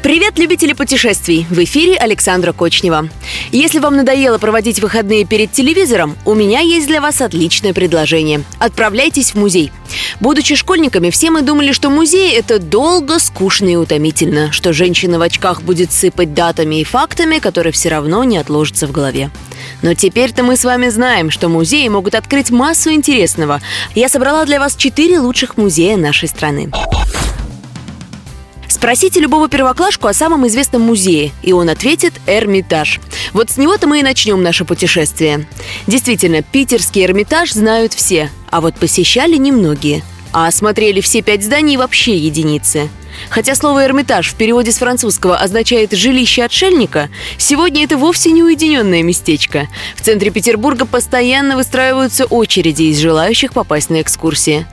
[0.00, 1.44] Привет, любители путешествий!
[1.50, 3.08] В эфире Александра Кочнева.
[3.50, 8.44] Если вам надоело проводить выходные перед телевизором, у меня есть для вас отличное предложение.
[8.60, 9.72] Отправляйтесь в музей.
[10.20, 15.22] Будучи школьниками, все мы думали, что музей– это долго, скучно и утомительно, что женщина в
[15.22, 19.30] очках будет сыпать датами и фактами, которые все равно не отложатся в голове.
[19.82, 23.60] Но теперь-то мы с вами знаем, что музеи могут открыть массу интересного.
[23.96, 26.70] Я собрала для вас четыре лучших музея нашей страны.
[28.78, 33.00] Спросите любого первоклашку о самом известном музее, и он ответит «Эрмитаж».
[33.32, 35.48] Вот с него-то мы и начнем наше путешествие.
[35.88, 40.04] Действительно, питерский Эрмитаж знают все, а вот посещали немногие.
[40.32, 42.88] А осмотрели все пять зданий вообще единицы.
[43.30, 49.02] Хотя слово «Эрмитаж» в переводе с французского означает «жилище отшельника», сегодня это вовсе не уединенное
[49.02, 49.66] местечко.
[49.96, 54.66] В центре Петербурга постоянно выстраиваются очереди из желающих попасть на экскурсии.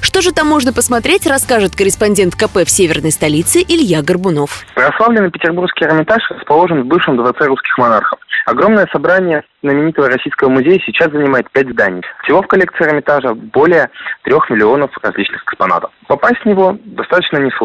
[0.00, 4.64] Что же там можно посмотреть, расскажет корреспондент КП в северной столице Илья Горбунов.
[4.74, 8.18] Прославленный Петербургский Эрмитаж расположен в бывшем дворце русских монархов.
[8.46, 12.02] Огромное собрание знаменитого российского музея сейчас занимает пять зданий.
[12.24, 13.88] Всего в коллекции Эрмитажа более
[14.22, 15.90] трех миллионов различных экспонатов.
[16.06, 17.63] Попасть в него достаточно несложно.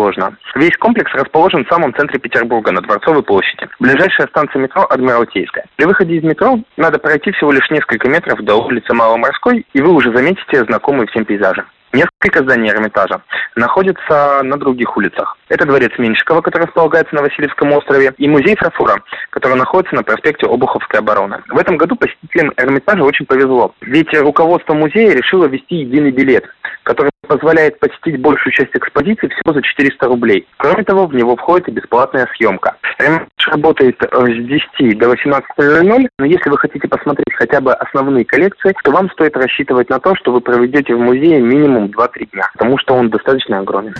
[0.55, 3.67] Весь комплекс расположен в самом центре Петербурга, на Дворцовой площади.
[3.79, 5.65] Ближайшая станция метро Адмиралтейская.
[5.75, 9.93] При выходе из метро надо пройти всего лишь несколько метров до улицы Маломорской, и вы
[9.93, 11.63] уже заметите знакомые всем пейзажи.
[11.91, 13.21] Несколько зданий Эрмитажа
[13.55, 15.37] находятся на других улицах.
[15.49, 20.45] Это дворец Меньшикова, который располагается на Васильевском острове, и музей фарфора, который находится на проспекте
[20.45, 21.41] Обуховской обороны.
[21.49, 26.45] В этом году посетителям Эрмитажа очень повезло, ведь руководство музея решило ввести единый билет,
[26.83, 30.47] который позволяет посетить большую часть экспозиции всего за 400 рублей.
[30.57, 32.75] Кроме того, в него входит и бесплатная съемка.
[32.97, 38.73] Эрмитаж работает с 10 до 18.00, но если вы хотите посмотреть хотя бы основные коллекции,
[38.83, 42.77] то вам стоит рассчитывать на то, что вы проведете в музее минимум 2-3 дня, потому
[42.77, 43.93] что он достаточно огромен.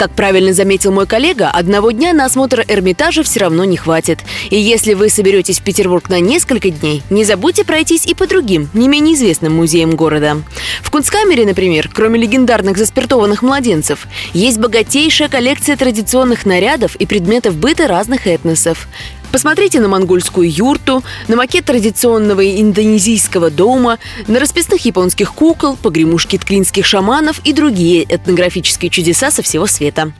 [0.00, 4.20] Как правильно заметил мой коллега, одного дня на осмотр Эрмитажа все равно не хватит.
[4.48, 8.70] И если вы соберетесь в Петербург на несколько дней, не забудьте пройтись и по другим,
[8.72, 10.38] не менее известным музеям города.
[10.80, 17.86] В Кунсткамере, например, кроме легендарных заспиртованных младенцев, есть богатейшая коллекция традиционных нарядов и предметов быта
[17.86, 18.88] разных этносов.
[19.32, 26.84] Посмотрите на монгольскую юрту, на макет традиционного индонезийского дома, на расписных японских кукол, погремушки ткринских
[26.84, 30.12] шаманов и другие этнографические чудеса со всего света.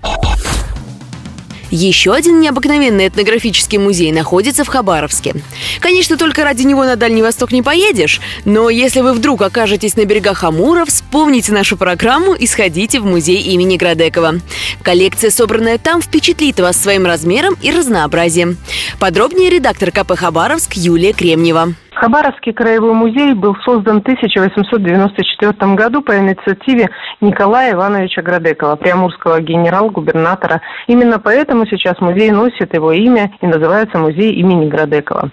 [1.71, 5.37] Еще один необыкновенный этнографический музей находится в Хабаровске.
[5.79, 10.05] Конечно, только ради него на Дальний Восток не поедешь, но если вы вдруг окажетесь на
[10.05, 14.41] берегах Амура, вспомните нашу программу и сходите в музей имени Градекова.
[14.83, 18.57] Коллекция, собранная там, впечатлит вас своим размером и разнообразием.
[18.99, 21.75] Подробнее редактор КП Хабаровск Юлия Кремнева.
[22.01, 26.89] Хабаровский краевой музей был создан в 1894 году по инициативе
[27.21, 30.63] Николая Ивановича Градекова, приамурского генерал-губернатора.
[30.87, 35.31] Именно поэтому сейчас музей носит его имя и называется музей имени Градекова.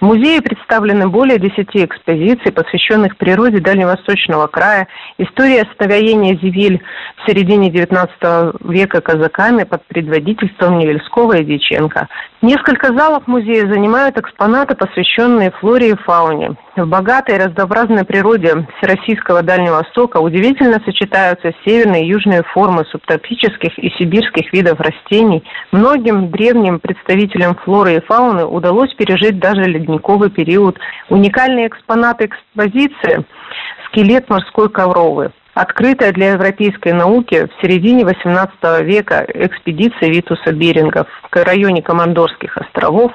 [0.00, 4.88] В музее представлены более 10 экспозиций, посвященных природе Дальневосточного края,
[5.18, 6.82] истории освоения земель
[7.16, 12.08] в середине XIX века казаками под предводительством Невельского и Дьяченко.
[12.42, 16.56] Несколько залов музея занимают экспонаты, посвященные флоре и фауне.
[16.76, 23.78] В богатой и разнообразной природе Всероссийского Дальнего Востока удивительно сочетаются северные и южные формы субтропических
[23.78, 25.42] и сибирских видов растений.
[25.72, 30.78] Многим древним представителям флоры и фауны удалось пережить даже ледниковый период.
[31.10, 33.24] Уникальные экспонаты экспозиции–
[33.96, 41.34] скелет морской ковровый, открытая для европейской науки в середине XVIII века экспедиция Витуса Беринга в
[41.34, 43.12] районе Командорских островов,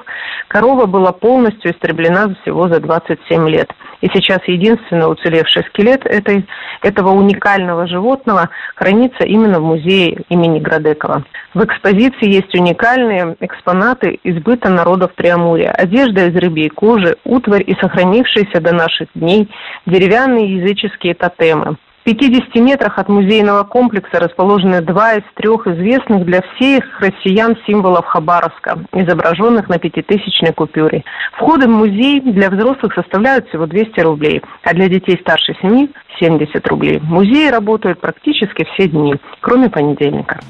[0.48, 3.70] корова была полностью истреблена всего за 27 лет.
[4.00, 6.44] И сейчас единственный уцелевший скелет этой,
[6.82, 11.24] этого уникального животного хранится именно в музее имени Градекова.
[11.54, 15.70] В экспозиции есть уникальные экспонаты избыта народов Преамурья.
[15.70, 19.48] Одежда из рыбьей кожи, утварь и сохранившиеся до наших дней
[19.86, 21.76] деревянные языческие тотемы.
[22.02, 28.04] В 50 метрах от музейного комплекса расположены два из трех известных для всех россиян символов
[28.06, 31.04] Хабаровска, изображенных на пятитысячной купюре.
[31.34, 35.86] Входы в музей для взрослых составляют всего 200 рублей, а для детей старше 7–
[36.18, 36.98] 70 рублей.
[37.04, 40.40] Музеи работают практически все дни, кроме понедельника.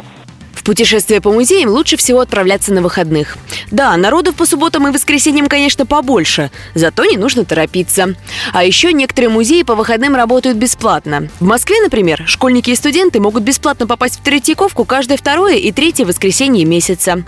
[0.65, 3.37] Путешествие по музеям лучше всего отправляться на выходных.
[3.71, 8.15] Да, народу по субботам и воскресеньям, конечно, побольше, зато не нужно торопиться.
[8.53, 11.29] А еще некоторые музеи по выходным работают бесплатно.
[11.41, 16.05] В Москве, например, школьники и студенты могут бесплатно попасть в Третьяковку каждое второе и третье
[16.05, 17.25] воскресенье месяца.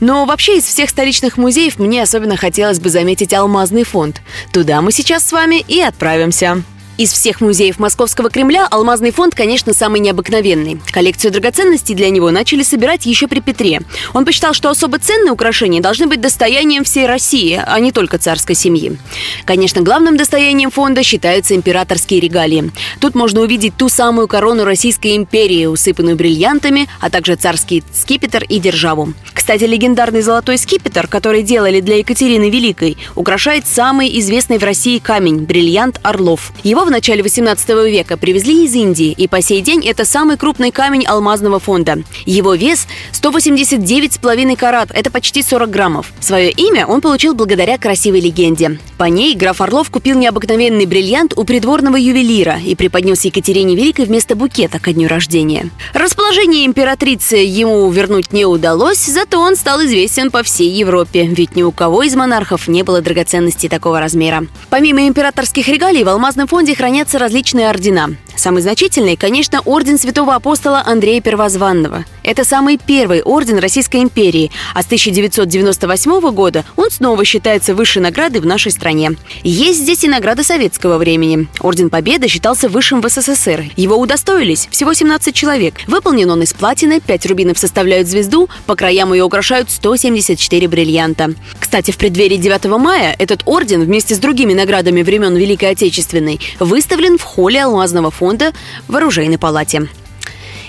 [0.00, 4.22] Но вообще из всех столичных музеев мне особенно хотелось бы заметить Алмазный фонд.
[4.52, 6.62] Туда мы сейчас с вами и отправимся.
[6.98, 10.80] Из всех музеев Московского Кремля алмазный фонд, конечно, самый необыкновенный.
[10.90, 13.82] Коллекцию драгоценностей для него начали собирать еще при Петре.
[14.14, 18.56] Он посчитал, что особо ценные украшения должны быть достоянием всей России, а не только царской
[18.56, 18.98] семьи.
[19.44, 22.72] Конечно, главным достоянием фонда считаются императорские регалии.
[22.98, 28.58] Тут можно увидеть ту самую корону Российской империи, усыпанную бриллиантами, а также царский скипетр и
[28.58, 29.14] державу.
[29.32, 35.38] Кстати, легендарный золотой скипетр, который делали для Екатерины Великой, украшает самый известный в России камень–
[35.48, 36.52] бриллиант Орлов.
[36.64, 40.70] Его в начале 18 века привезли из Индии, и по сей день это самый крупный
[40.70, 42.02] камень алмазного фонда.
[42.24, 46.12] Его вес 189,5 карат, это почти 40 граммов.
[46.20, 48.80] Свое имя он получил благодаря красивой легенде.
[48.96, 54.34] По ней граф Орлов купил необыкновенный бриллиант у придворного ювелира и преподнес Екатерине Великой вместо
[54.34, 55.68] букета ко дню рождения.
[55.92, 61.62] Расположение императрицы ему вернуть не удалось, зато он стал известен по всей Европе, ведь ни
[61.62, 64.46] у кого из монархов не было драгоценностей такого размера.
[64.70, 68.10] Помимо императорских регалий в алмазном фонде хранятся различные ордена.
[68.36, 72.04] Самый значительный, конечно, орден святого апостола Андрея Первозванного.
[72.28, 78.42] Это самый первый орден Российской империи, а с 1998 года он снова считается высшей наградой
[78.42, 79.12] в нашей стране.
[79.44, 81.48] Есть здесь и награды советского времени.
[81.60, 83.70] Орден Победы считался высшим в СССР.
[83.76, 85.76] Его удостоились всего 17 человек.
[85.86, 91.32] Выполнен он из платины, 5 рубинов составляют звезду, по краям ее украшают 174 бриллианта.
[91.58, 97.16] Кстати, в преддверии 9 мая этот орден вместе с другими наградами времен Великой Отечественной выставлен
[97.16, 98.52] в холле Алмазного фонда
[98.86, 99.88] в оружейной палате.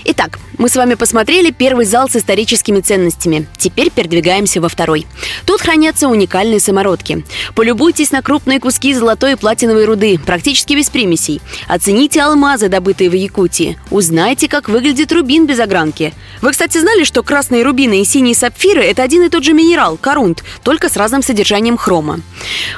[0.04, 3.46] Итак, мы с вами посмотрели первый зал с историческими ценностями.
[3.56, 5.06] Теперь передвигаемся во второй.
[5.46, 7.24] Тут хранятся уникальные самородки.
[7.54, 11.40] Полюбуйтесь на крупные куски золотой и платиновой руды, практически без примесей.
[11.66, 13.78] Оцените алмазы, добытые в Якутии.
[13.90, 16.12] Узнайте, как выглядит рубин без огранки.
[16.42, 19.96] Вы, кстати, знали, что красные рубины и синие сапфиры– это один и тот же минерал–
[20.00, 22.20] корунт, только с разным содержанием хрома.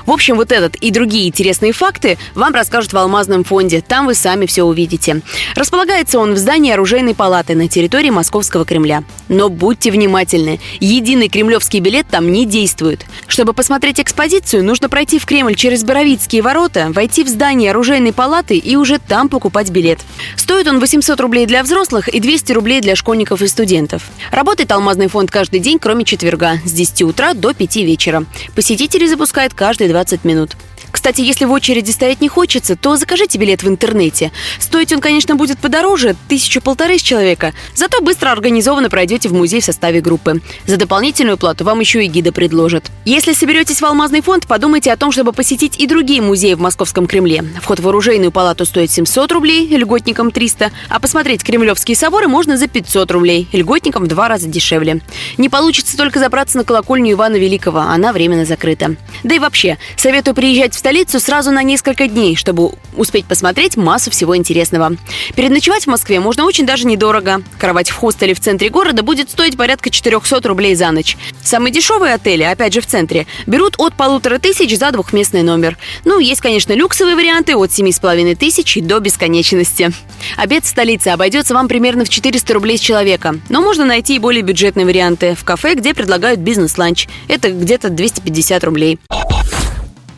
[0.06, 3.80] В общем, вот этот и другие интересные факты вам расскажут в алмазном фонде.
[3.80, 5.20] Там вы сами все увидите.
[5.56, 9.02] Располагается он в здании оружейной палаты на территории Московского Кремля.
[9.28, 13.06] Но будьте внимательны, единый кремлевский билет там не действует.
[13.26, 18.56] Чтобы посмотреть экспозицию, нужно пройти в Кремль через Боровицкие ворота, войти в здание оружейной палаты
[18.56, 19.98] и уже там покупать билет.
[20.36, 24.02] Стоит он 800 рублей для взрослых и 200 рублей для школьников и студентов.
[24.30, 28.24] Работает алмазный фонд каждый день, кроме четверга, с 10 утра до 5 вечера.
[28.54, 30.56] Посетители запускают каждые 20 минут.
[30.92, 34.30] Кстати, если в очереди стоять не хочется, то закажите билет в интернете.
[34.60, 39.64] Стоить он, конечно, будет подороже, тысячу-полторы с человека, зато быстро организованно пройдете в музей в
[39.64, 40.40] составе группы.
[40.66, 42.90] За дополнительную плату вам еще и гида предложат.
[43.04, 47.06] Если соберетесь в Алмазный фонд, подумайте о том, чтобы посетить и другие музеи в Московском
[47.06, 47.42] Кремле.
[47.62, 52.68] Вход в оружейную палату стоит 700 рублей, льготникам 300, а посмотреть кремлевские соборы можно за
[52.68, 55.00] 500 рублей, льготникам в два раза дешевле.
[55.38, 58.96] Не получится только забраться на колокольню Ивана Великого, она временно закрыта.
[59.22, 64.10] Да и вообще, советую приезжать в столицу сразу на несколько дней, чтобы успеть посмотреть массу
[64.10, 64.96] всего интересного.
[65.36, 67.40] Переночевать в Москве можно очень даже недорого.
[67.56, 71.16] Кровать в хостеле в центре города будет стоить порядка 400 рублей за ночь.
[71.40, 75.78] Самые дешевые отели, опять же в центре, берут от полутора тысяч за двухместный номер.
[76.04, 79.92] Ну, есть, конечно, люксовые варианты от семи с половиной тысяч до бесконечности.
[80.36, 83.36] Обед в столице обойдется вам примерно в 400 рублей с человека.
[83.50, 87.06] Но можно найти и более бюджетные варианты в кафе, где предлагают бизнес-ланч.
[87.28, 88.98] Это где-то 250 рублей.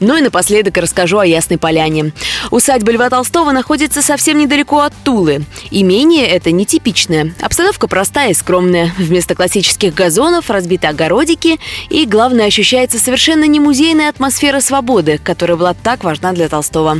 [0.06, 2.12] Ну и напоследок расскажу о Ясной Поляне.
[2.50, 5.44] Усадьба Льва Толстого находится совсем недалеко от Тулы.
[5.70, 7.32] Имение это нетипичное.
[7.40, 8.92] Обстановка простая и скромная.
[8.98, 11.58] Вместо классических газонов разбиты огородики.
[11.88, 16.98] И, главное, ощущается совершенно не музейная атмосфера свободы, которая была так важна для Толстого.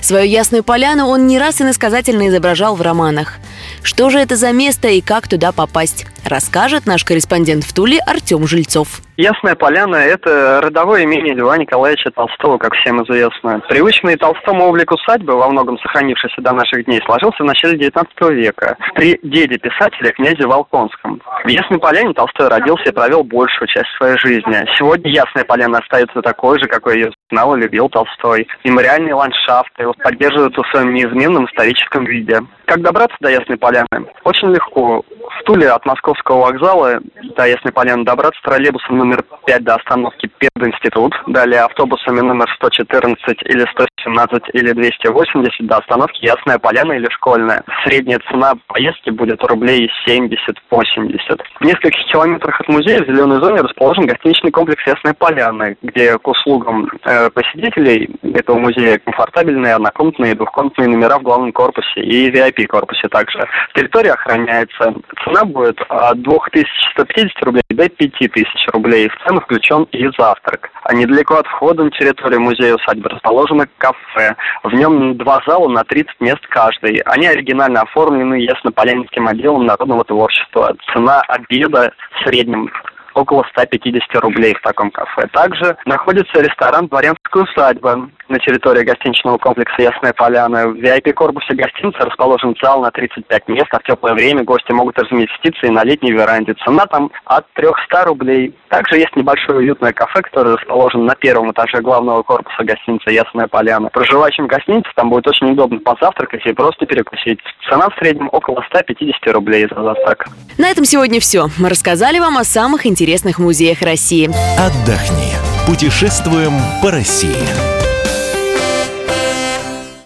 [0.00, 3.34] Свою Ясную Поляну он не раз иносказательно изображал в романах.
[3.82, 6.06] Что же это за место и как туда попасть?
[6.24, 9.02] Расскажет наш корреспондент в Туле Артем Жильцов.
[9.16, 13.60] Ясная Поляна– это родовое имение Льва Николаевича Толстого, как всем известно.
[13.68, 18.76] Привычный Толстому облик усадьбы, во многом сохранившийся до наших дней, сложился в начале XIX века
[18.94, 21.20] при деде писателя князе Волконском.
[21.44, 24.64] В Ясной Поляне Толстой родился и провел большую часть своей жизни.
[24.78, 28.46] Сегодня Ясная Поляна остается такой же, какой ее знал и любил Толстой.
[28.64, 32.40] Мемориальные ландшафты поддерживаются в своем неизменном историческом виде.
[32.66, 33.86] Как добраться до Ясной Поляны?
[34.24, 35.04] Очень легко.
[35.38, 36.98] В Туле от Московского вокзала
[37.36, 43.64] до Ясной Поляны добраться троллейбусом номер 5 до остановки Пединститут, далее автобусами номер 114 или
[43.70, 47.62] 117 или 280 до остановки Ясная Поляна или Школьная.
[47.84, 51.40] Средняя цена поездки будет рублей 70-80.
[51.60, 56.26] В нескольких километрах от музея в зеленой зоне расположен гостиничный комплекс Ясная Поляна, где к
[56.26, 63.08] услугам э, посетителей этого музея комфортабельные однокомнатные и двухкомнатные номера в главном корпусе и VIP-корпусе
[63.08, 63.38] также.
[63.74, 64.94] Территория охраняется.
[65.24, 69.08] Цена будет от 2150 рублей до 5000 рублей.
[69.08, 70.70] В цену включен и завтрак.
[70.84, 74.36] А недалеко от входа на территорию музея усадьбы расположено кафе.
[74.62, 76.98] В нем два зала на 30 мест каждый.
[77.06, 80.74] Они оригинально оформлены ясно-полянинским отделом народного творчества.
[80.92, 82.70] Цена обеда в среднем
[83.16, 85.26] около 150 рублей в таком кафе.
[85.32, 90.68] Также находится ресторан «Дворянская усадьба» на территории гостиничного комплекса «Ясная поляна».
[90.68, 95.66] В VIP-корпусе гостиницы расположен зал на 35 мест, а в теплое время гости могут разместиться
[95.66, 96.54] и на летней веранде.
[96.64, 98.54] Цена там от 300 рублей.
[98.68, 103.88] Также есть небольшое уютное кафе, которое расположено на первом этаже главного корпуса гостиницы «Ясная поляна».
[103.88, 107.38] Проживающим в там будет очень удобно позавтракать и просто перекусить.
[107.68, 110.26] Цена в среднем около 150 рублей за завтрак.
[110.58, 111.46] На этом сегодня все.
[111.58, 114.28] Мы рассказали вам о самых интересных музеях России.
[114.58, 115.32] Отдохни.
[115.64, 117.85] Путешествуем по России.